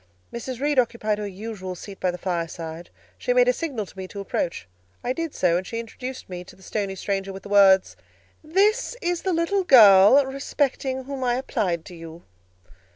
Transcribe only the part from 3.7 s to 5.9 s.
to me to approach; I did so, and she